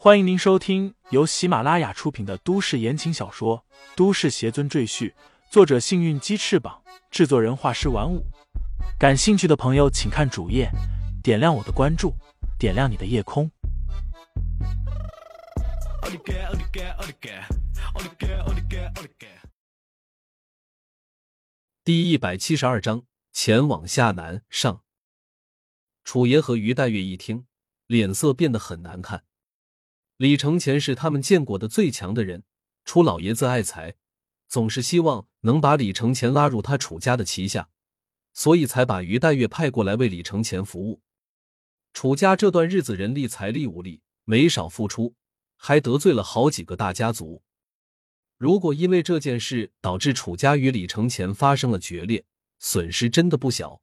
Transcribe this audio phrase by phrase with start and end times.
[0.00, 3.64] 欢迎您收听由喜马拉雅出品的都市言情小说
[3.96, 5.10] 《都市邪尊赘婿》，
[5.50, 8.24] 作者：幸运鸡翅膀，制作人：画师玩五。
[8.96, 10.70] 感兴趣的朋友，请看主页，
[11.20, 12.14] 点亮我的关注，
[12.60, 13.50] 点亮你的夜空。
[21.82, 23.02] 第一百七十二章：
[23.32, 24.84] 前往下南上。
[26.04, 27.46] 楚爷和于黛月一听，
[27.88, 29.24] 脸色变得很难看。
[30.18, 32.42] 李承前是他们见过的最强的人，
[32.84, 33.94] 楚老爷子爱财，
[34.48, 37.68] 总是希望能把李承前拉入他楚家的旗下，
[38.32, 41.00] 所以才把于黛月派过来为李承前服务。
[41.92, 45.14] 楚家这段日子人力、财力、物力没少付出，
[45.56, 47.44] 还得罪了好几个大家族。
[48.36, 52.24] 如果因为这件事导致楚家与李承前发生了决裂，
[52.58, 53.80] 损失真的不小。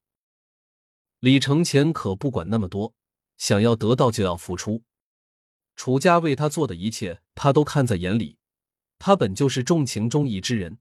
[1.22, 2.94] 李承前可不管那么多，
[3.38, 4.84] 想要得到就要付出。
[5.76, 8.38] 楚家为他做的一切，他都看在眼里。
[8.98, 10.80] 他本就是重情重义之人，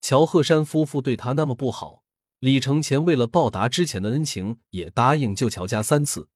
[0.00, 2.04] 乔鹤山夫妇对他那么不好，
[2.38, 6.28] 李承前为了报答之前的恩情，也答应救乔家三次。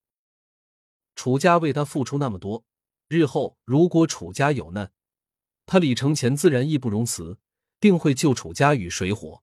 [1.15, 2.65] 楚家为他付出那么多，
[3.09, 4.93] 日后如果楚家有难，
[5.67, 7.39] 他李承前自然义不容辞，
[7.79, 9.43] 定会救楚家于水火。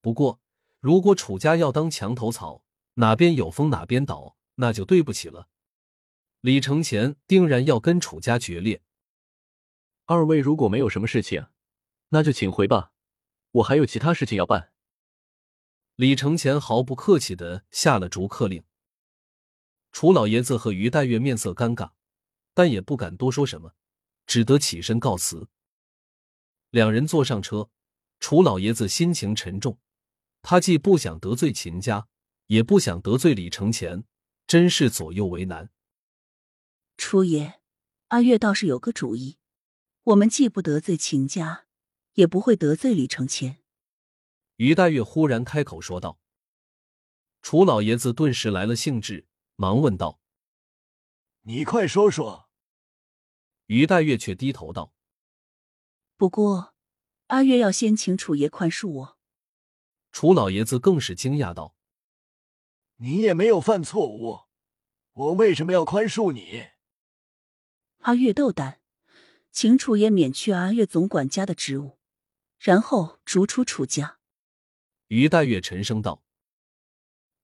[0.00, 0.40] 不过，
[0.80, 2.62] 如果楚家要当墙头草，
[2.94, 5.48] 哪边有风哪边倒，那就对不起了。
[6.40, 8.82] 李承前定然要跟楚家决裂。
[10.04, 11.46] 二位如果没有什么事情，
[12.10, 12.92] 那就请回吧，
[13.50, 14.72] 我还有其他事情要办。
[15.96, 18.62] 李承前毫不客气的下了逐客令。
[19.90, 21.92] 楚老爷子和于黛月面色尴尬，
[22.52, 23.74] 但也不敢多说什么，
[24.26, 25.48] 只得起身告辞。
[26.70, 27.70] 两人坐上车，
[28.20, 29.78] 楚老爷子心情沉重，
[30.42, 32.08] 他既不想得罪秦家，
[32.46, 34.04] 也不想得罪李承前，
[34.46, 35.70] 真是左右为难。
[36.96, 37.60] 楚爷，
[38.08, 39.38] 阿月倒是有个主意，
[40.04, 41.66] 我们既不得罪秦家，
[42.14, 43.62] 也不会得罪李承前。
[44.56, 46.18] 于黛月忽然开口说道。
[47.42, 50.20] 楚老爷子顿时来了兴致，忙问道
[51.42, 52.48] ：“你快说说。”
[53.66, 54.92] 于黛月却低头道
[56.16, 56.74] ：“不过，
[57.26, 59.18] 阿月要先请楚爷宽恕我。”
[60.10, 61.76] 楚老爷子更是惊讶道
[62.96, 64.46] ：“你也没有犯错误，
[65.12, 66.70] 我为什么要宽恕你？”
[68.06, 68.80] 阿月斗胆，
[69.50, 71.98] 请楚爷免去阿月总管家的职务，
[72.60, 74.20] 然后逐出楚家。
[75.08, 76.22] 于黛月沉声道。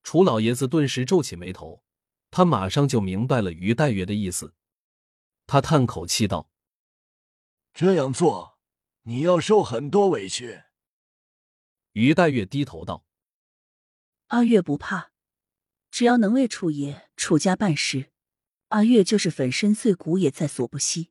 [0.04, 1.82] 楚老爷子顿时皱起眉头，
[2.30, 4.54] 他马上就明白了于黛月的意思。
[5.48, 6.48] 他叹口气道
[7.74, 8.60] ：“这样做，
[9.02, 10.62] 你要受很多委屈。”
[11.94, 13.04] 于黛月低头道
[14.28, 15.10] ：“阿月不怕，
[15.90, 18.11] 只要能为楚爷、楚家办事，
[18.72, 21.10] 阿月就是粉身碎骨也在所不惜。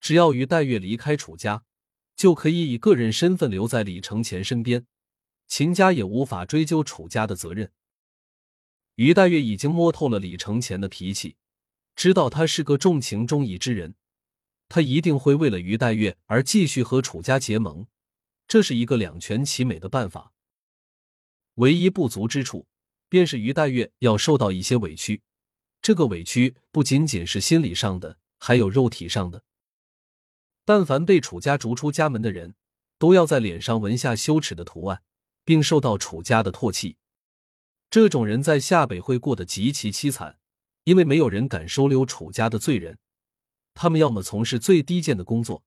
[0.00, 1.64] 只要于黛月离开楚家，
[2.14, 4.86] 就可以以个人身份留在李承前身边，
[5.48, 7.72] 秦家也无法追究楚家的责任。”
[8.94, 11.36] 于黛月已经摸透了李承前的脾气，
[11.96, 13.96] 知道他是个重情重义之人，
[14.68, 17.88] 他一定会为了于黛月而继续和楚家结盟，
[18.46, 20.32] 这是一个两全其美的办法。
[21.54, 22.68] 唯一不足之处，
[23.08, 25.22] 便是于黛月要受到一些委屈，
[25.90, 29.42] 这个委屈不仅仅是心理上的，还有肉体上的。
[30.64, 32.54] 但凡被楚家逐出家门的人，
[32.96, 35.02] 都要在脸上纹下羞耻的图案，
[35.44, 36.96] 并受到楚家的唾弃。
[37.90, 40.38] 这种人在夏北会过得极其凄惨，
[40.84, 42.96] 因为没有人敢收留楚家的罪人。
[43.74, 45.64] 他们要么从事最低贱的工作，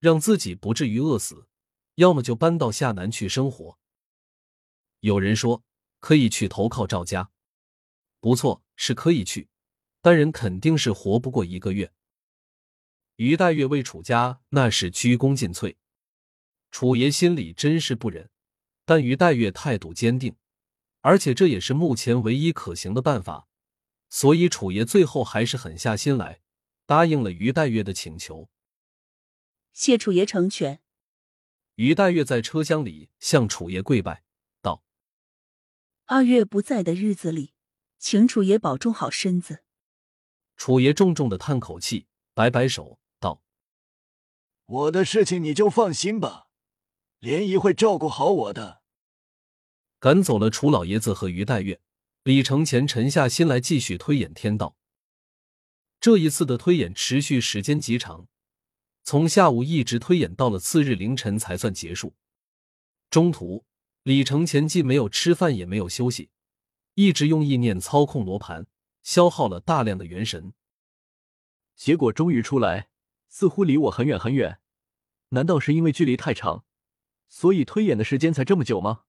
[0.00, 1.46] 让自己不至于饿死；
[1.94, 3.78] 要么就搬到夏南去生活。
[4.98, 5.62] 有人说
[6.00, 7.30] 可以去投靠赵家，
[8.18, 9.48] 不错，是可以去，
[10.02, 11.92] 但人肯定是活不过一个月。
[13.16, 15.76] 于黛月为楚家那是鞠躬尽瘁，
[16.70, 18.30] 楚爷心里真是不忍，
[18.84, 20.36] 但于黛月态度坚定。
[21.02, 23.48] 而且这也是目前唯一可行的办法，
[24.10, 26.40] 所以楚爷最后还是狠下心来，
[26.84, 28.50] 答应了于黛月的请求。
[29.72, 30.82] 谢楚爷成全。
[31.76, 34.24] 于黛月在车厢里向楚爷跪拜
[34.60, 34.84] 道
[36.04, 37.54] ：“二月不在的日子里，
[37.98, 39.62] 请楚爷保重好身子。”
[40.60, 43.40] 楚爷重重的叹口气，摆摆手道
[44.66, 46.48] ：“我的事情你就放心吧，
[47.18, 48.82] 莲姨会照顾好我的。”
[49.98, 51.80] 赶走了楚老爷子和于黛月，
[52.24, 54.76] 李承前沉下心来继续推演天道。
[55.98, 58.28] 这一次的推演持续时间极长，
[59.02, 62.12] 从下午一直推演到了次日凌晨才算结束。
[63.08, 63.64] 中途，
[64.02, 66.28] 李承前既没有吃饭，也没有休息，
[66.96, 68.66] 一直用意念操控罗盘，
[69.10, 70.54] 消耗了大量的元神。
[71.74, 72.90] 结果终于出来，
[73.28, 74.60] 似乎离我很远很远。
[75.30, 76.64] 难道是因为距离太长，
[77.28, 79.02] 所以推演的时间才这么久吗？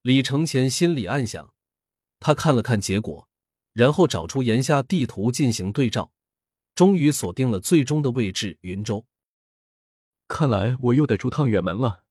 [0.00, 1.52] 李承前心里暗想，
[2.18, 3.28] 他看了看结果，
[3.74, 6.14] 然后找出眼下地图进行对照，
[6.74, 9.06] 终于锁定了最终的位置——云州。
[10.28, 12.04] 看来我又得出趟远门了。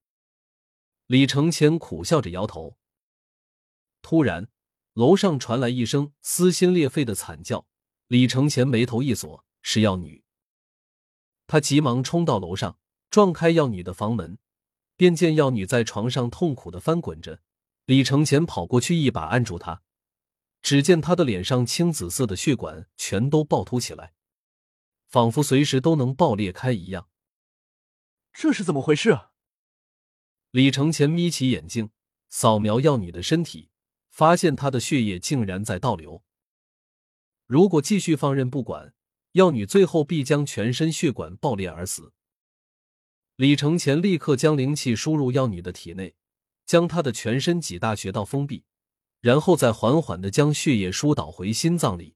[1.07, 2.77] 李承前苦笑着摇头。
[4.03, 4.47] 突然，
[4.97, 7.67] 楼上传来一声撕心裂肺的惨叫。
[8.07, 10.23] 李承前眉头一锁，是药女。
[11.45, 12.79] 他急忙冲到楼上，
[13.11, 14.39] 撞开药女的房门，
[14.95, 17.41] 便见药女在床上痛苦的翻滚着。
[17.85, 19.83] 李承前跑过去，一把按住她。
[20.63, 24.15] 只见她的脸上青紫色的血管全都暴突起来，
[25.05, 27.07] 仿佛随时都能爆裂开一样。
[28.33, 29.19] 这是怎么回事？
[30.49, 31.91] 李承前眯起眼睛，
[32.29, 33.69] 扫描药女的身体，
[34.17, 36.23] 发现她的血液竟然在倒流。
[37.45, 38.95] 如果继续放任不管，
[39.33, 42.13] 药女最后必将全身血管爆裂而死。
[43.35, 46.15] 李承前立刻将灵气输入药女的体内，
[46.65, 48.63] 将她的全身几大穴道封闭，
[49.21, 52.15] 然后再缓缓的将血液疏导回心脏里。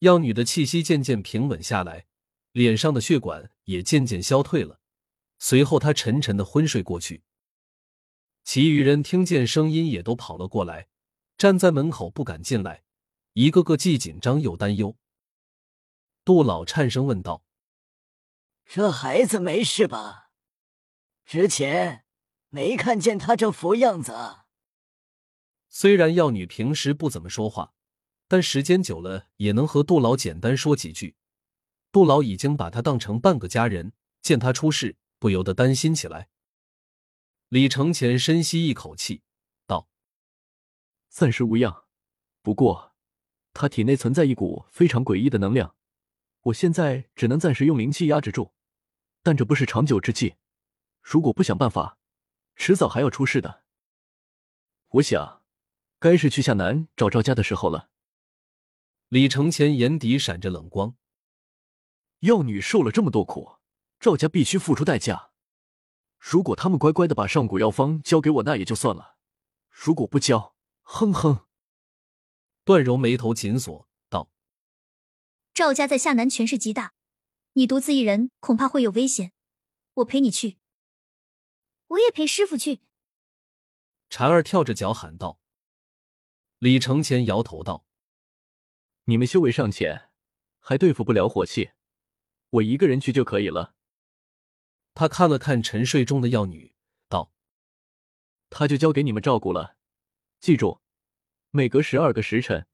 [0.00, 2.06] 药女的气息渐渐平稳下来，
[2.50, 4.80] 脸上的血管也渐渐消退了。
[5.38, 7.22] 随后，她沉沉的昏睡过去。
[8.44, 10.86] 其余人听见声音也都跑了过来，
[11.36, 12.84] 站在门口不敢进来。
[13.32, 14.96] 一个个既紧张又担忧。
[16.24, 17.42] 杜老颤声问道
[18.64, 20.30] ：“这孩子没事吧？
[21.24, 22.04] 之前
[22.50, 24.12] 没看见他这副样子。”
[25.68, 27.72] 虽然药女平时不怎么说话，
[28.28, 31.16] 但时间久了也能和杜老简单说几句。
[31.90, 36.28] 杜老已经把他当成半个家人，见他出事，不由得担心起来。
[37.54, 39.22] 李承前深吸一口气，
[39.64, 39.88] 道
[41.08, 41.84] ：“暂时无恙，
[42.42, 42.96] 不过……”
[43.54, 45.76] 他体内存在一股非常诡异的能量，
[46.40, 48.52] 我现在只能暂时用灵气压制住，
[49.22, 50.34] 但这不是长久之计。
[51.00, 51.96] 如果不想办法，
[52.56, 53.62] 迟早还要出事的。
[54.88, 55.44] 我想，
[56.00, 57.88] 该是去下南找赵家的时候了。
[59.10, 60.96] 李承前眼底闪着冷光，
[62.18, 63.58] 药女受了这么多苦，
[64.00, 65.30] 赵家必须付出代价。
[66.26, 69.18] 如果他们乖乖的把上古药方交给我，那也就算了；
[69.68, 71.46] 如果不交，哼哼。
[72.64, 74.30] 段柔眉头紧锁，道
[75.52, 76.94] ：“赵家在下南权势极大，
[77.52, 79.34] 你独自一人恐怕会有危险。
[79.96, 80.56] 我陪你去，
[81.88, 82.80] 我也陪师傅去。”
[84.08, 85.38] 婵儿跳着脚喊道。
[86.56, 87.84] 李承前摇头道
[89.04, 90.08] ：“你们修为尚浅，
[90.58, 91.72] 还对付不了火气，
[92.48, 93.74] 我一个人去就可以了。”
[94.94, 96.72] 他看了看沉睡中的药女，
[97.08, 97.32] 道
[98.48, 99.76] ：“他就交给你们照顾了，
[100.40, 100.80] 记住。”
[101.50, 102.66] 每隔十二个时辰，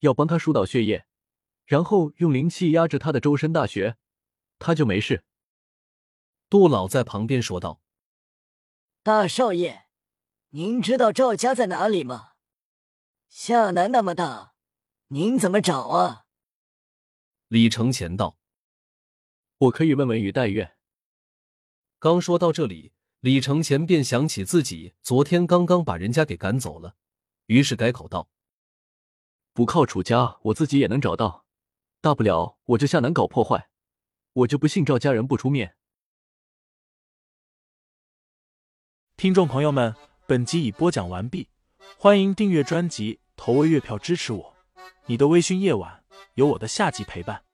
[0.00, 1.06] 要帮他疏导血液，
[1.66, 3.96] 然后用灵气压制他的周身大穴，
[4.58, 5.24] 他就没事。
[6.50, 7.80] 杜老在旁边说道
[9.02, 9.86] ：“大少爷，
[10.50, 12.32] 您知道赵家在哪里吗？
[13.28, 14.54] 夏南那么大，
[15.08, 16.26] 您怎么找啊？”
[17.48, 18.38] 李承前道
[19.58, 20.76] ：“我可以问问于黛月。”
[22.04, 26.96] 刚说到这里，李承前便想起自己昨天刚刚把人家给赶走了。
[27.46, 28.28] 于是改口道
[29.54, 31.46] ：“不靠楚家，我自己也能找到。
[32.02, 33.70] 大不了我就下南搞破坏，
[34.34, 35.76] 我就不信赵家人不出面。”
[39.16, 39.96] 听众朋友们，
[40.26, 41.48] 本集已播讲完毕，
[41.96, 44.54] 欢迎订阅专辑，投喂月票支持我。
[45.06, 47.44] 你的微醺夜晚，有我的下集陪伴。